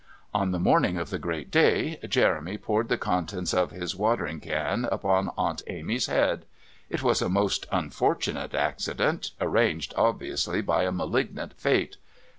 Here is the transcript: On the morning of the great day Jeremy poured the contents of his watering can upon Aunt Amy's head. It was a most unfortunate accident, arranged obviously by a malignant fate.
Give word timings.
On 0.33 0.49
the 0.49 0.57
morning 0.57 0.97
of 0.97 1.11
the 1.11 1.19
great 1.19 1.51
day 1.51 1.97
Jeremy 2.09 2.57
poured 2.57 2.89
the 2.89 2.97
contents 2.97 3.53
of 3.53 3.69
his 3.69 3.95
watering 3.95 4.39
can 4.39 4.85
upon 4.91 5.29
Aunt 5.37 5.61
Amy's 5.67 6.07
head. 6.07 6.45
It 6.89 7.03
was 7.03 7.21
a 7.21 7.29
most 7.29 7.67
unfortunate 7.71 8.55
accident, 8.55 9.29
arranged 9.39 9.93
obviously 9.95 10.59
by 10.63 10.85
a 10.85 10.91
malignant 10.91 11.53
fate. 11.53 11.97